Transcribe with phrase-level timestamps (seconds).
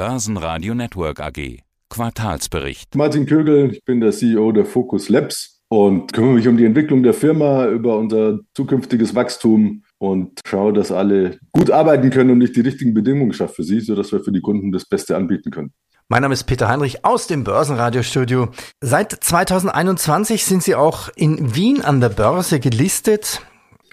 [0.00, 1.58] Börsenradio Network AG.
[1.90, 2.94] Quartalsbericht.
[2.94, 7.02] Martin Kögel, ich bin der CEO der Focus Labs und kümmere mich um die Entwicklung
[7.02, 12.56] der Firma, über unser zukünftiges Wachstum und schaue, dass alle gut arbeiten können und nicht
[12.56, 15.74] die richtigen Bedingungen schaffen für sie, sodass wir für die Kunden das Beste anbieten können.
[16.08, 18.48] Mein Name ist Peter Heinrich aus dem Börsenradiostudio.
[18.80, 23.42] Seit 2021 sind Sie auch in Wien an der Börse gelistet.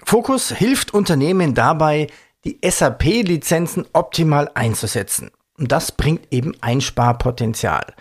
[0.06, 2.06] Focus hilft Unternehmen dabei,
[2.46, 5.32] die SAP-Lizenzen optimal einzusetzen.
[5.58, 7.94] Und das bringt eben Einsparpotenzial.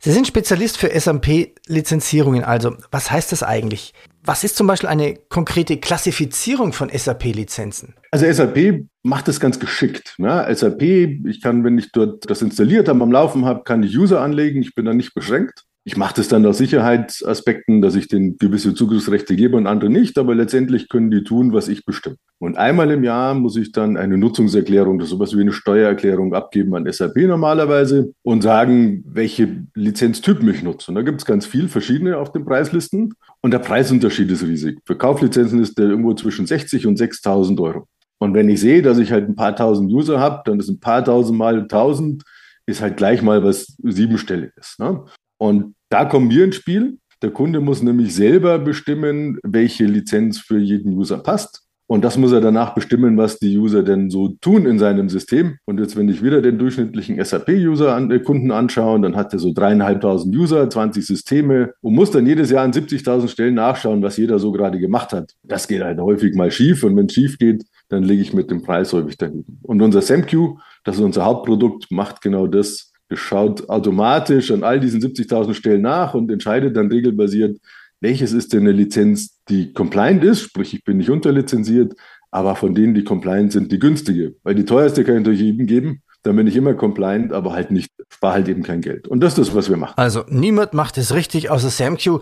[0.00, 2.42] Sie sind Spezialist für SAP-Lizenzierungen.
[2.44, 3.94] Also, was heißt das eigentlich?
[4.24, 7.94] Was ist zum Beispiel eine konkrete Klassifizierung von SAP-Lizenzen?
[8.10, 10.14] Also SAP macht das ganz geschickt.
[10.18, 10.46] Ne?
[10.54, 14.20] SAP, ich kann, wenn ich dort das installiert habe, am Laufen habe, kann ich User
[14.20, 14.62] anlegen.
[14.62, 15.64] Ich bin da nicht beschränkt.
[15.86, 20.16] Ich mache das dann aus Sicherheitsaspekten, dass ich den gewisse Zugriffsrechte gebe und andere nicht,
[20.16, 22.16] aber letztendlich können die tun, was ich bestimme.
[22.38, 26.32] Und einmal im Jahr muss ich dann eine Nutzungserklärung, das ist sowas wie eine Steuererklärung
[26.32, 30.90] abgeben an SAP normalerweise und sagen, welche Lizenztypen ich nutze.
[30.90, 34.78] Und da gibt es ganz viel verschiedene auf den Preislisten und der Preisunterschied ist riesig.
[34.86, 37.88] Für Kauflizenzen ist der irgendwo zwischen 60 und 6.000 Euro.
[38.18, 40.80] Und wenn ich sehe, dass ich halt ein paar tausend User habe, dann ist ein
[40.80, 42.22] paar tausend mal tausend,
[42.64, 44.76] ist halt gleich mal was siebenstelliges.
[44.78, 45.04] Ne?
[45.44, 46.96] Und da kommen wir ins Spiel.
[47.20, 51.64] Der Kunde muss nämlich selber bestimmen, welche Lizenz für jeden User passt.
[51.86, 55.58] Und das muss er danach bestimmen, was die User denn so tun in seinem System.
[55.66, 59.52] Und jetzt, wenn ich wieder den durchschnittlichen SAP-User an, äh, anschaue, dann hat er so
[59.52, 64.38] dreieinhalbtausend User, 20 Systeme und muss dann jedes Jahr an 70.000 Stellen nachschauen, was jeder
[64.38, 65.34] so gerade gemacht hat.
[65.42, 66.84] Das geht halt häufig mal schief.
[66.84, 69.58] Und wenn es schief geht, dann lege ich mit dem Preis häufig daneben.
[69.60, 75.00] Und unser SAMQ, das ist unser Hauptprodukt, macht genau das schaut automatisch an all diesen
[75.00, 77.58] 70.000 Stellen nach und entscheidet dann regelbasiert,
[78.00, 81.94] welches ist denn eine Lizenz, die compliant ist, sprich ich bin nicht unterlizenziert,
[82.30, 84.34] aber von denen, die compliant sind, die günstige.
[84.42, 87.70] Weil die teuerste kann ich natürlich jedem geben, dann bin ich immer compliant, aber halt
[87.70, 89.06] nicht, spare halt eben kein Geld.
[89.06, 89.94] Und das ist das, was wir machen.
[89.96, 92.20] Also niemand macht es richtig außer SamQ.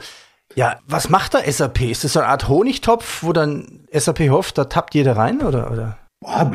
[0.55, 1.83] Ja, was macht da SAP?
[1.83, 5.71] Ist das so eine Art Honigtopf, wo dann SAP hofft, da tappt jeder rein oder?
[5.73, 5.99] oder?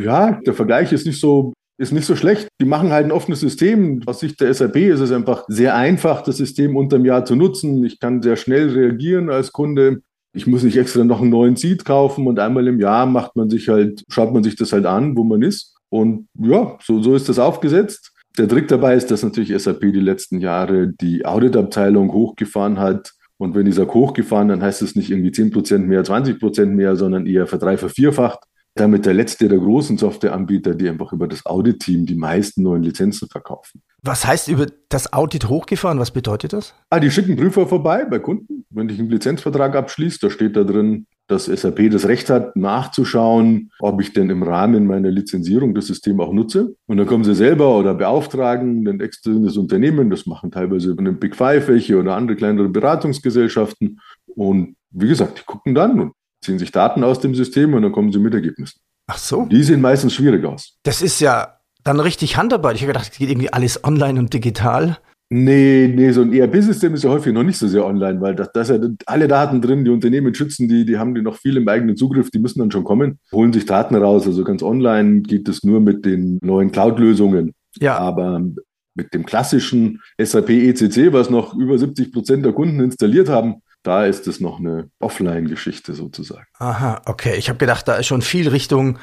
[0.01, 2.47] Ja, der Vergleich ist nicht so ist nicht so schlecht.
[2.59, 4.01] Die machen halt ein offenes System.
[4.05, 7.83] Aus Sicht der SAP ist es einfach sehr einfach, das System unterm Jahr zu nutzen.
[7.83, 10.01] Ich kann sehr schnell reagieren als Kunde.
[10.33, 13.49] Ich muss nicht extra noch einen neuen Seed kaufen und einmal im Jahr macht man
[13.49, 15.75] sich halt, schaut man sich das halt an, wo man ist.
[15.89, 18.11] Und ja, so, so ist das aufgesetzt.
[18.37, 23.13] Der Trick dabei ist, dass natürlich SAP die letzten Jahre die Auditabteilung hochgefahren hat.
[23.37, 27.27] Und wenn ich sage hochgefahren, dann heißt es nicht irgendwie 10% mehr, 20% mehr, sondern
[27.27, 28.39] eher verdrei, vervierfacht
[28.79, 33.27] damit der letzte der großen Softwareanbieter, die einfach über das Audit-Team die meisten neuen Lizenzen
[33.27, 33.81] verkaufen.
[34.03, 35.99] Was heißt über das Audit hochgefahren?
[35.99, 36.73] Was bedeutet das?
[36.89, 38.65] Ah, die schicken Prüfer vorbei bei Kunden.
[38.69, 43.71] Wenn ich einen Lizenzvertrag abschließe, da steht da drin, dass SAP das Recht hat, nachzuschauen,
[43.79, 46.75] ob ich denn im Rahmen meiner Lizenzierung das System auch nutze.
[46.87, 51.35] Und dann kommen sie selber oder beauftragen ein externes Unternehmen, das machen teilweise eine Big
[51.35, 53.99] Five welche oder andere kleinere Beratungsgesellschaften.
[54.27, 56.13] Und wie gesagt, die gucken dann und
[56.47, 58.79] ziehen sich Daten aus dem System und dann kommen sie mit Ergebnissen.
[59.07, 59.45] Ach so.
[59.45, 60.77] Die sehen meistens schwierig aus.
[60.83, 62.77] Das ist ja dann richtig Handarbeit.
[62.77, 64.97] Ich habe gedacht, es geht irgendwie alles online und digital.
[65.29, 68.45] Nee, nee, so ein ERP-System ist ja häufig noch nicht so sehr online, weil da
[68.45, 71.67] das ja alle Daten drin, die Unternehmen schützen die, die haben die noch viel im
[71.67, 74.25] eigenen Zugriff, die müssen dann schon kommen, holen sich Daten raus.
[74.25, 77.53] Also ganz online geht es nur mit den neuen Cloud-Lösungen.
[77.77, 77.97] Ja.
[77.97, 78.41] Aber
[78.95, 84.05] mit dem klassischen SAP ECC, was noch über 70 Prozent der Kunden installiert haben, da
[84.05, 86.45] ist es noch eine Offline-Geschichte sozusagen.
[86.59, 87.35] Aha, okay.
[87.37, 88.99] Ich habe gedacht, da ist schon viel Richtung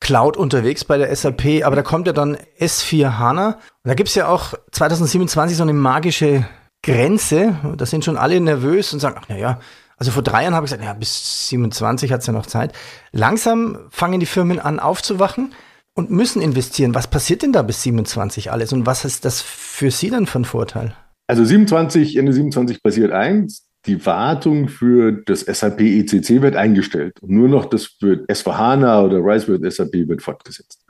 [0.00, 3.54] Cloud unterwegs bei der SAP, aber da kommt ja dann S4 HANA.
[3.54, 6.46] Und da gibt es ja auch 2027 so eine magische
[6.82, 7.56] Grenze.
[7.76, 9.58] Da sind schon alle nervös und sagen, ach naja,
[9.96, 12.74] also vor drei Jahren habe ich gesagt, ja, bis 27 hat es ja noch Zeit.
[13.12, 15.54] Langsam fangen die Firmen an aufzuwachen
[15.94, 16.94] und müssen investieren.
[16.94, 20.44] Was passiert denn da bis 27 alles und was ist das für Sie dann von
[20.44, 20.94] Vorteil?
[21.26, 27.30] Also 27, Ende 27 passiert eins die Wartung für das SAP ECC wird eingestellt und
[27.30, 30.84] nur noch das für S4HANA oder Rise with SAP wird fortgesetzt.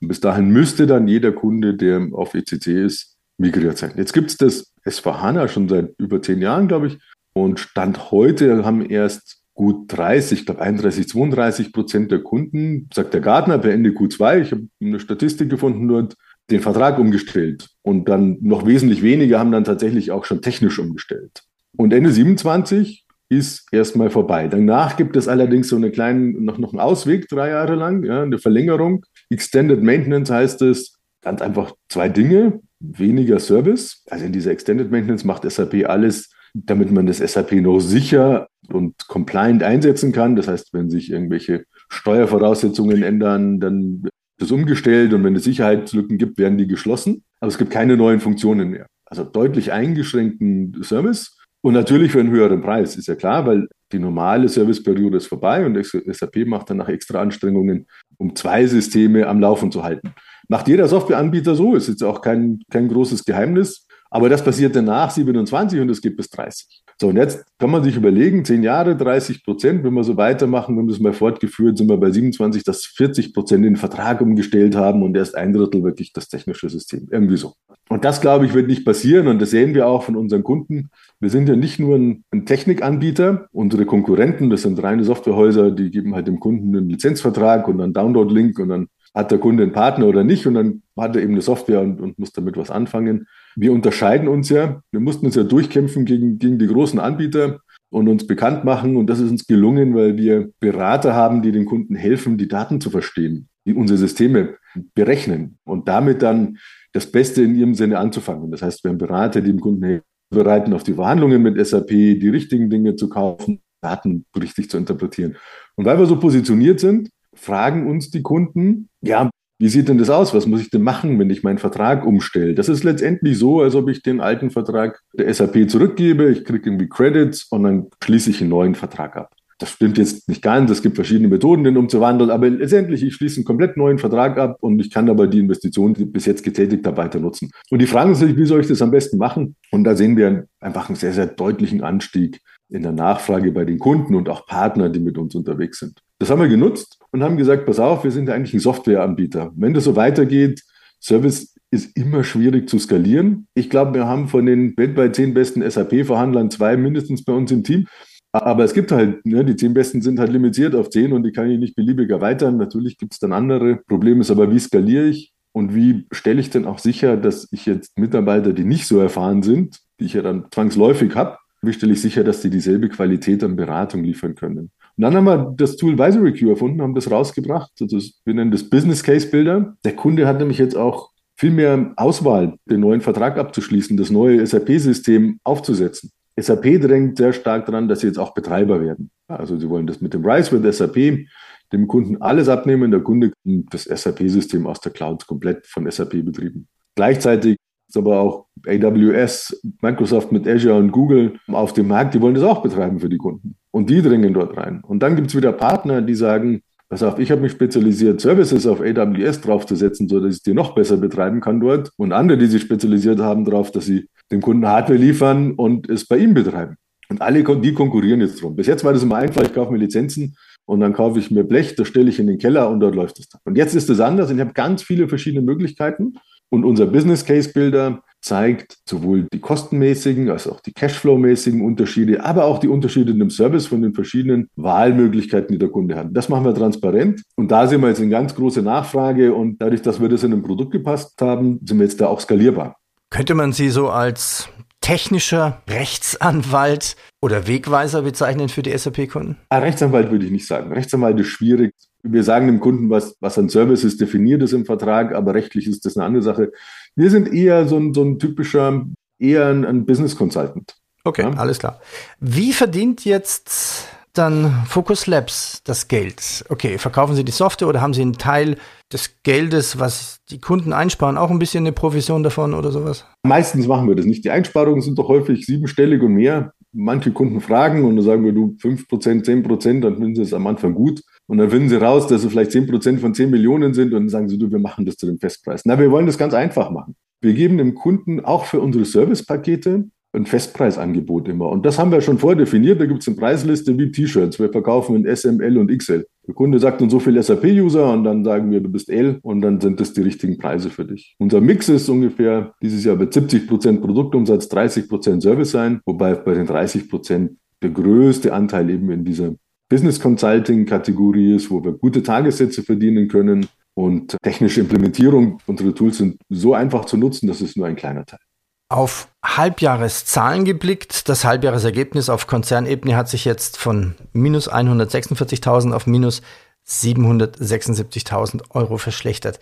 [0.00, 3.92] Und bis dahin müsste dann jeder Kunde, der auf ECC ist, migriert sein.
[3.96, 6.98] Jetzt gibt es das S4HANA schon seit über zehn Jahren, glaube ich.
[7.32, 13.14] Und Stand heute haben erst gut 30, ich glaube 31, 32 Prozent der Kunden, sagt
[13.14, 16.16] der Gartner per Ende Q2, ich habe eine Statistik gefunden dort,
[16.50, 17.68] den Vertrag umgestellt.
[17.82, 21.44] Und dann noch wesentlich weniger haben dann tatsächlich auch schon technisch umgestellt.
[21.76, 24.48] Und Ende 27 ist erstmal vorbei.
[24.48, 28.22] Danach gibt es allerdings so eine kleine, noch, noch einen Ausweg, drei Jahre lang, ja,
[28.22, 29.04] eine Verlängerung.
[29.30, 32.60] Extended Maintenance heißt es ganz einfach zwei Dinge.
[32.80, 34.04] Weniger Service.
[34.10, 39.08] Also in dieser Extended Maintenance macht SAP alles, damit man das SAP noch sicher und
[39.08, 40.36] compliant einsetzen kann.
[40.36, 46.18] Das heißt, wenn sich irgendwelche Steuervoraussetzungen ändern, dann wird es umgestellt und wenn es Sicherheitslücken
[46.18, 47.24] gibt, werden die geschlossen.
[47.40, 48.86] aber es gibt keine neuen Funktionen mehr.
[49.06, 51.33] Also deutlich eingeschränkten Service
[51.64, 55.64] und natürlich für einen höheren Preis, ist ja klar, weil die normale Serviceperiode ist vorbei
[55.64, 57.86] und SAP macht dann nach extra Anstrengungen,
[58.18, 60.12] um zwei Systeme am Laufen zu halten.
[60.46, 63.86] Macht jeder Softwareanbieter so, ist jetzt auch kein, kein großes Geheimnis.
[64.10, 66.83] Aber das passiert dann nach 27 und es geht bis 30.
[67.00, 70.76] So, und jetzt kann man sich überlegen, 10 Jahre, 30 Prozent, wenn wir so weitermachen,
[70.76, 74.76] wenn wir das mal fortgeführt, sind wir bei 27, dass 40 Prozent den Vertrag umgestellt
[74.76, 77.08] haben und erst ein Drittel wirklich das technische System.
[77.10, 77.54] Irgendwie so.
[77.88, 80.90] Und das, glaube ich, wird nicht passieren und das sehen wir auch von unseren Kunden.
[81.20, 83.46] Wir sind ja nicht nur ein, ein Technikanbieter.
[83.52, 87.92] Unsere Konkurrenten, das sind reine Softwarehäuser, die geben halt dem Kunden einen Lizenzvertrag und einen
[87.92, 91.32] Download-Link und dann hat der Kunde einen Partner oder nicht und dann hat er eben
[91.32, 93.26] eine Software und, und muss damit was anfangen.
[93.54, 98.08] Wir unterscheiden uns ja, wir mussten uns ja durchkämpfen gegen, gegen die großen Anbieter und
[98.08, 101.94] uns bekannt machen und das ist uns gelungen, weil wir Berater haben, die den Kunden
[101.94, 104.56] helfen, die Daten zu verstehen, die unsere Systeme
[104.94, 106.58] berechnen und damit dann
[106.92, 108.50] das Beste in ihrem Sinne anzufangen.
[108.50, 111.88] Das heißt, wir haben Berater, die dem Kunden helfen, bereiten auf die Verhandlungen mit SAP,
[111.88, 115.36] die richtigen Dinge zu kaufen, Daten richtig zu interpretieren.
[115.76, 120.10] Und weil wir so positioniert sind, fragen uns die Kunden, ja, wie sieht denn das
[120.10, 120.34] aus?
[120.34, 122.54] Was muss ich denn machen, wenn ich meinen Vertrag umstelle?
[122.54, 126.68] Das ist letztendlich so, als ob ich den alten Vertrag der SAP zurückgebe, ich kriege
[126.68, 129.32] irgendwie Credits und dann schließe ich einen neuen Vertrag ab.
[129.58, 133.36] Das stimmt jetzt nicht ganz, es gibt verschiedene Methoden, den umzuwandeln, aber letztendlich, ich schließe
[133.36, 136.84] einen komplett neuen Vertrag ab und ich kann aber die Investition, die bis jetzt getätigt
[136.86, 137.50] habe, weiter nutzen.
[137.70, 139.54] Und die fragen sich, wie soll ich das am besten machen?
[139.70, 143.78] Und da sehen wir einfach einen sehr, sehr deutlichen Anstieg in der Nachfrage bei den
[143.78, 146.00] Kunden und auch Partnern, die mit uns unterwegs sind.
[146.18, 149.52] Das haben wir genutzt und haben gesagt, pass auf, wir sind eigentlich ein Softwareanbieter.
[149.54, 150.64] Wenn das so weitergeht,
[151.00, 153.46] Service ist immer schwierig zu skalieren.
[153.54, 157.62] Ich glaube, wir haben von den weltweit zehn besten SAP-Verhandlern zwei mindestens bei uns im
[157.62, 157.86] Team.
[158.32, 161.30] Aber es gibt halt, ne, die zehn besten sind halt limitiert auf zehn und die
[161.30, 162.56] kann ich nicht beliebiger erweitern.
[162.56, 166.50] Natürlich gibt es dann andere Probleme, ist aber wie skaliere ich und wie stelle ich
[166.50, 170.22] denn auch sicher, dass ich jetzt Mitarbeiter, die nicht so erfahren sind, die ich ja
[170.22, 174.72] dann zwangsläufig habe, wie stelle ich sicher, dass die dieselbe Qualität an Beratung liefern können?
[174.96, 177.72] Und dann haben wir das Tool Advisory Queue erfunden, haben das rausgebracht.
[177.80, 179.76] Also wir nennen das Business Case Builder.
[179.84, 184.46] Der Kunde hat nämlich jetzt auch viel mehr Auswahl, den neuen Vertrag abzuschließen, das neue
[184.46, 186.10] SAP-System aufzusetzen.
[186.38, 189.10] SAP drängt sehr stark daran, dass sie jetzt auch Betreiber werden.
[189.28, 191.26] Also sie wollen das mit dem Rise with SAP
[191.72, 192.90] dem Kunden alles abnehmen.
[192.90, 196.68] Der Kunde das SAP-System aus der Cloud komplett von SAP betrieben.
[196.94, 197.56] Gleichzeitig
[197.96, 202.62] aber auch AWS, Microsoft mit Azure und Google auf dem Markt, die wollen das auch
[202.62, 203.56] betreiben für die Kunden.
[203.70, 204.80] Und die dringen dort rein.
[204.82, 208.66] Und dann gibt es wieder Partner, die sagen, pass auf, ich habe mich spezialisiert, Services
[208.66, 211.90] auf AWS draufzusetzen, so dass ich die noch besser betreiben kann dort.
[211.96, 216.06] Und andere, die sich spezialisiert haben darauf, dass sie dem Kunden Hardware liefern und es
[216.06, 216.76] bei ihm betreiben.
[217.08, 218.56] Und alle, die konkurrieren jetzt drum.
[218.56, 220.36] Bis jetzt war das immer einfach, ich kaufe mir Lizenzen
[220.66, 223.18] und dann kaufe ich mir Blech, das stelle ich in den Keller und dort läuft
[223.18, 223.40] es dann.
[223.44, 226.14] Und jetzt ist es anders und ich habe ganz viele verschiedene Möglichkeiten.
[226.54, 232.44] Und unser Business Case Builder zeigt sowohl die kostenmäßigen als auch die Cashflow-mäßigen Unterschiede, aber
[232.44, 236.08] auch die Unterschiede in dem Service von den verschiedenen Wahlmöglichkeiten, die der Kunde hat.
[236.12, 239.82] Das machen wir transparent und da sind wir jetzt in ganz große Nachfrage und dadurch,
[239.82, 242.76] dass wir das in ein Produkt gepasst haben, sind wir jetzt da auch skalierbar.
[243.10, 244.48] Könnte man Sie so als
[244.80, 249.38] technischer Rechtsanwalt oder Wegweiser bezeichnen für die SAP-Kunden?
[249.48, 250.72] Ah, Rechtsanwalt würde ich nicht sagen.
[250.72, 251.74] Rechtsanwalt ist schwierig.
[252.06, 255.86] Wir sagen dem Kunden, was, was an Services definiert ist im Vertrag, aber rechtlich ist
[255.86, 256.52] das eine andere Sache.
[256.94, 258.84] Wir sind eher so ein, so ein typischer,
[259.18, 260.76] eher ein, ein Business Consultant.
[261.04, 261.30] Okay, ja?
[261.30, 261.80] alles klar.
[262.20, 266.44] Wie verdient jetzt dann Focus Labs das Geld?
[266.50, 268.56] Okay, verkaufen Sie die Software oder haben Sie einen Teil
[268.92, 273.06] des Geldes, was die Kunden einsparen, auch ein bisschen eine Provision davon oder sowas?
[273.22, 274.24] Meistens machen wir das nicht.
[274.24, 276.52] Die Einsparungen sind doch häufig siebenstellig und mehr.
[276.72, 280.46] Manche Kunden fragen und dann sagen wir, du 5%, 10%, dann finden sie es am
[280.46, 281.02] Anfang gut.
[281.26, 284.02] Und dann finden sie raus, dass es vielleicht 10 Prozent von 10 Millionen sind und
[284.02, 285.62] dann sagen sie, du, wir machen das zu dem Festpreis.
[285.64, 286.96] Na, wir wollen das ganz einfach machen.
[287.20, 291.48] Wir geben dem Kunden auch für unsere Servicepakete ein Festpreisangebot immer.
[291.48, 292.80] Und das haben wir schon vordefiniert.
[292.80, 294.38] Da gibt es eine Preisliste wie T-Shirts.
[294.38, 296.06] Wir verkaufen in S, M, L und XL.
[296.26, 299.42] Der Kunde sagt uns so viel SAP-User und dann sagen wir, du bist L und
[299.42, 301.16] dann sind das die richtigen Preise für dich.
[301.18, 306.14] Unser Mix ist ungefähr dieses Jahr wird 70 Prozent Produktumsatz, 30 Prozent Service sein, wobei
[306.14, 309.34] bei den 30 Prozent der größte Anteil eben in dieser
[309.74, 313.48] Business Consulting Kategorie ist, wo wir gute Tagessätze verdienen können.
[313.74, 318.06] Und technische Implementierung, unsere Tools sind so einfach zu nutzen, das ist nur ein kleiner
[318.06, 318.20] Teil.
[318.68, 326.22] Auf Halbjahreszahlen geblickt, das Halbjahresergebnis auf Konzernebene hat sich jetzt von minus 146.000 auf minus
[326.68, 329.40] 776.000 Euro verschlechtert.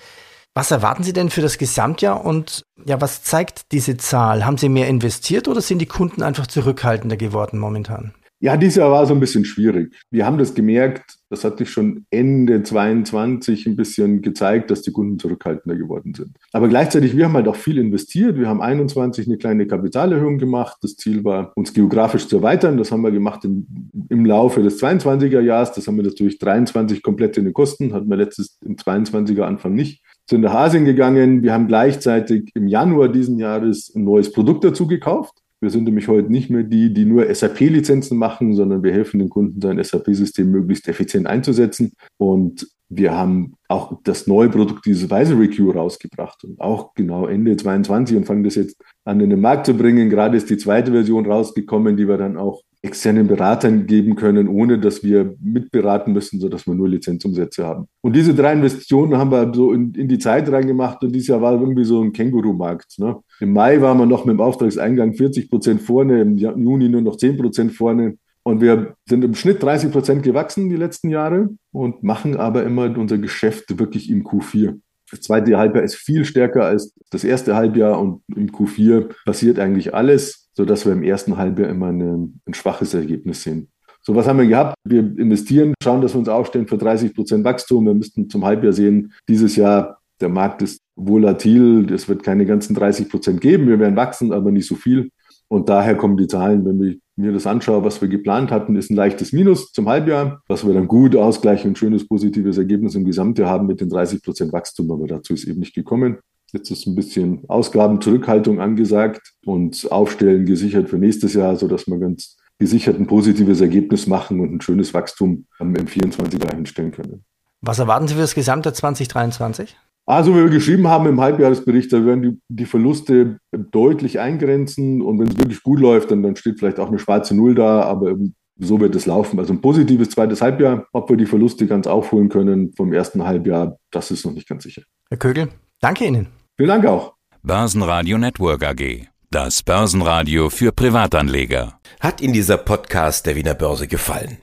[0.54, 4.46] Was erwarten Sie denn für das Gesamtjahr und ja, was zeigt diese Zahl?
[4.46, 8.14] Haben Sie mehr investiert oder sind die Kunden einfach zurückhaltender geworden momentan?
[8.42, 9.94] Ja, dieses Jahr war so ein bisschen schwierig.
[10.10, 14.90] Wir haben das gemerkt, das hat sich schon Ende 22 ein bisschen gezeigt, dass die
[14.90, 16.36] Kunden zurückhaltender geworden sind.
[16.52, 18.36] Aber gleichzeitig, wir haben halt auch viel investiert.
[18.36, 20.78] Wir haben 21 eine kleine Kapitalerhöhung gemacht.
[20.82, 22.78] Das Ziel war, uns geografisch zu erweitern.
[22.78, 23.64] Das haben wir gemacht im,
[24.08, 25.70] im Laufe des 22er Jahres.
[25.70, 29.72] Das haben wir natürlich 23 komplett in den Kosten, hatten wir letztes im 22er Anfang
[29.72, 31.42] nicht sind nach Asien gegangen.
[31.42, 35.41] Wir haben gleichzeitig im Januar diesen Jahres ein neues Produkt dazu gekauft.
[35.62, 39.28] Wir sind nämlich heute nicht mehr die, die nur SAP-Lizenzen machen, sondern wir helfen den
[39.28, 41.92] Kunden, sein SAP-System möglichst effizient einzusetzen.
[42.18, 47.56] Und wir haben auch das neue Produkt, dieses Advisory Queue, rausgebracht und auch genau Ende
[47.56, 50.10] 22 und fangen das jetzt an in den Markt zu bringen.
[50.10, 54.78] Gerade ist die zweite Version rausgekommen, die wir dann auch externen Beratern geben können, ohne
[54.78, 57.86] dass wir mitberaten müssen, sodass wir nur Lizenzumsätze haben.
[58.00, 61.40] Und diese drei Investitionen haben wir so in, in die Zeit reingemacht und dieses Jahr
[61.40, 62.98] war irgendwie so ein Känguru-Markt.
[62.98, 63.16] Ne?
[63.40, 67.16] Im Mai waren wir noch mit dem Auftragseingang 40 Prozent vorne, im Juni nur noch
[67.16, 68.16] 10 Prozent vorne.
[68.42, 72.98] Und wir sind im Schnitt 30 Prozent gewachsen die letzten Jahre und machen aber immer
[72.98, 74.80] unser Geschäft wirklich im Q4.
[75.12, 79.94] Das zweite Halbjahr ist viel stärker als das erste Halbjahr und im Q4 passiert eigentlich
[79.94, 83.68] alles, sodass wir im ersten Halbjahr immer eine, ein schwaches Ergebnis sehen.
[84.00, 84.74] So, was haben wir gehabt?
[84.84, 87.84] Wir investieren, schauen, dass wir uns aufstellen für 30 Prozent Wachstum.
[87.84, 92.74] Wir müssten zum Halbjahr sehen, dieses Jahr, der Markt ist volatil, es wird keine ganzen
[92.74, 93.68] 30 Prozent geben.
[93.68, 95.10] Wir werden wachsen, aber nicht so viel.
[95.48, 98.90] Und daher kommen die Zahlen, wenn ich mir das anschaue, was wir geplant hatten, ist
[98.90, 103.04] ein leichtes Minus zum Halbjahr, was wir dann gut ausgleichen, ein schönes positives Ergebnis im
[103.04, 106.18] Gesamtjahr haben mit den 30 Prozent Wachstum, aber dazu ist eben nicht gekommen.
[106.52, 112.36] Jetzt ist ein bisschen Ausgabenzurückhaltung angesagt und Aufstellen gesichert für nächstes Jahr, sodass wir ganz
[112.58, 117.24] gesichert ein positives Ergebnis machen und ein schönes Wachstum im 24er hinstellen können.
[117.62, 119.76] Was erwarten Sie für das gesamte 2023?
[120.04, 125.20] Also, wie wir geschrieben haben im Halbjahresbericht, da werden die, die Verluste deutlich eingrenzen und
[125.20, 128.16] wenn es wirklich gut läuft, dann, dann steht vielleicht auch eine schwarze Null da, aber
[128.58, 129.38] so wird es laufen.
[129.38, 133.76] Also ein positives zweites Halbjahr, ob wir die Verluste ganz aufholen können vom ersten Halbjahr,
[133.90, 134.82] das ist noch nicht ganz sicher.
[135.08, 135.48] Herr Kögel,
[135.80, 136.28] danke Ihnen.
[136.56, 137.14] Vielen Dank auch.
[137.42, 139.06] Börsenradio Network AG.
[139.30, 141.78] Das Börsenradio für Privatanleger.
[142.00, 144.38] Hat Ihnen dieser Podcast der Wiener Börse gefallen?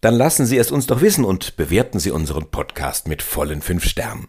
[0.00, 3.84] Dann lassen Sie es uns doch wissen und bewerten Sie unseren Podcast mit vollen fünf
[3.84, 4.28] Sternen.